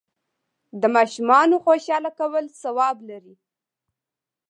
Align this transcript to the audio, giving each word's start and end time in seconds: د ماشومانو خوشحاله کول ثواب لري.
د 0.81 0.83
ماشومانو 0.95 1.55
خوشحاله 1.65 2.11
کول 2.19 2.45
ثواب 2.61 2.97
لري. 3.09 3.35